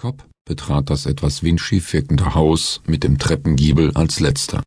[0.00, 4.62] Cobb betrat das etwas windschief wirkende Haus mit dem Treppengiebel als letzter.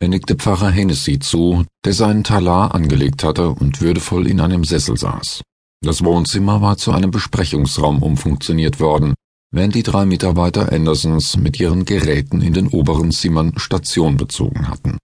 [0.00, 4.96] Er nickte Pfarrer Hennessy zu, der seinen Talar angelegt hatte und würdevoll in einem Sessel
[4.96, 5.42] saß.
[5.84, 9.12] Das Wohnzimmer war zu einem Besprechungsraum umfunktioniert worden,
[9.52, 14.96] während die drei Mitarbeiter Andersons mit ihren Geräten in den oberen Zimmern Station bezogen hatten.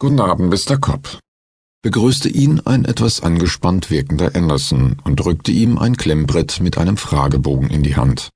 [0.00, 0.78] Guten Abend, Mr.
[0.78, 1.18] Cobb,
[1.82, 7.68] begrüßte ihn ein etwas angespannt wirkender Anderson und drückte ihm ein Klemmbrett mit einem Fragebogen
[7.68, 8.30] in die Hand.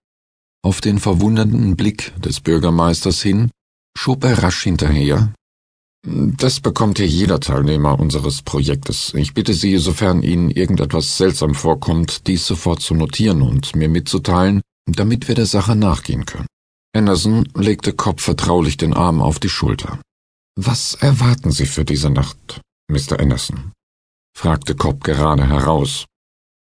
[0.64, 3.50] Auf den verwundernden Blick des Bürgermeisters hin
[3.98, 5.34] schob er rasch hinterher.
[6.04, 9.12] Das bekommt hier jeder Teilnehmer unseres Projektes.
[9.14, 14.62] Ich bitte Sie, sofern Ihnen irgendetwas seltsam vorkommt, dies sofort zu notieren und mir mitzuteilen,
[14.86, 16.46] damit wir der Sache nachgehen können.
[16.94, 20.00] Anderson legte Kopf vertraulich den Arm auf die Schulter.
[20.56, 23.18] Was erwarten Sie für diese Nacht, Mr.
[23.18, 23.72] Anderson?
[24.36, 26.06] fragte Cobb gerade heraus.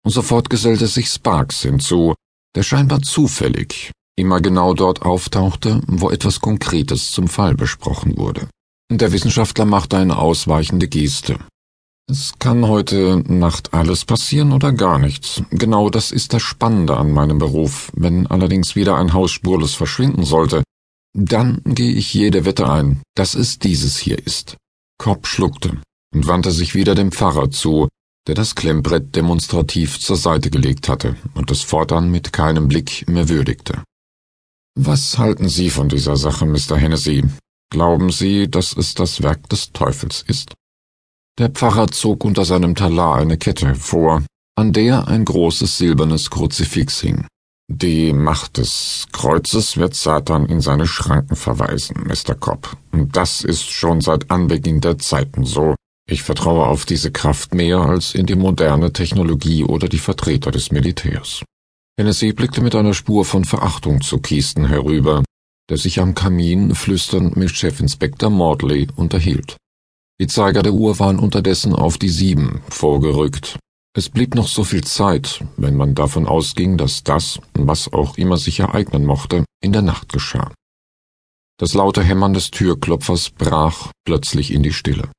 [0.03, 2.15] Und sofort gesellte sich Sparks hinzu,
[2.55, 8.47] der scheinbar zufällig immer genau dort auftauchte, wo etwas Konkretes zum Fall besprochen wurde.
[8.91, 11.37] Der Wissenschaftler machte eine ausweichende Geste.
[12.09, 15.43] Es kann heute Nacht alles passieren oder gar nichts.
[15.51, 17.91] Genau das ist das Spannende an meinem Beruf.
[17.95, 20.63] Wenn allerdings wieder ein Haus spurlos verschwinden sollte,
[21.13, 24.55] dann gehe ich jede Wette ein, dass es dieses hier ist.
[24.97, 25.81] Cobb schluckte
[26.13, 27.89] und wandte sich wieder dem Pfarrer zu,
[28.27, 33.29] der das Klemmbrett demonstrativ zur Seite gelegt hatte und es fortan mit keinem Blick mehr
[33.29, 33.81] würdigte.
[34.75, 36.77] Was halten Sie von dieser Sache, Mr.
[36.77, 37.23] Hennessy?
[37.71, 40.53] Glauben Sie, dass es das Werk des Teufels ist?
[41.39, 44.23] Der Pfarrer zog unter seinem Talar eine Kette vor,
[44.55, 47.25] an der ein großes silbernes Kruzifix hing.
[47.69, 52.33] Die Macht des Kreuzes wird Satan in seine Schranken verweisen, Mr.
[52.33, 52.77] Cobb.
[52.91, 55.75] Und das ist schon seit Anbeginn der Zeiten so,
[56.09, 60.71] ich vertraue auf diese Kraft mehr als in die moderne Technologie oder die Vertreter des
[60.71, 61.43] Militärs.
[61.99, 65.23] Hennessy blickte mit einer Spur von Verachtung zu Kiesten herüber,
[65.69, 69.57] der sich am Kamin flüsternd mit Chefinspektor Maudley unterhielt.
[70.19, 73.59] Die Zeiger der Uhr waren unterdessen auf die sieben vorgerückt.
[73.93, 78.37] Es blieb noch so viel Zeit, wenn man davon ausging, dass das, was auch immer
[78.37, 80.53] sich ereignen mochte, in der Nacht geschah.
[81.59, 85.09] Das laute Hämmern des Türklopfers brach plötzlich in die Stille.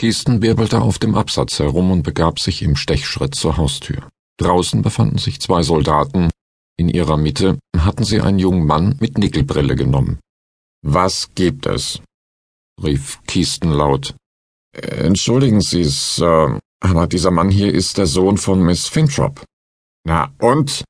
[0.00, 4.08] Kiesten wirbelte auf dem Absatz herum und begab sich im Stechschritt zur Haustür.
[4.38, 6.30] Draußen befanden sich zwei Soldaten.
[6.76, 10.20] In ihrer Mitte hatten sie einen jungen Mann mit Nickelbrille genommen.
[10.82, 12.00] Was gibt es?
[12.80, 14.14] rief Kiesten laut.
[14.72, 19.44] Entschuldigen Sie, Sir, aber dieser Mann hier ist der Sohn von Miss Fintrop.
[20.04, 20.84] Na und?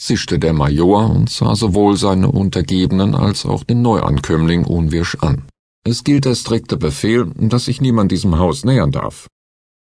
[0.00, 5.46] zischte der Major und sah sowohl seine Untergebenen als auch den Neuankömmling unwirsch an.
[5.90, 9.26] Es gilt der strikte Befehl, dass sich niemand diesem Haus nähern darf.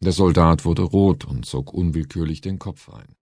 [0.04, 3.14] Der Soldat wurde rot und zog unwillkürlich den Kopf ein.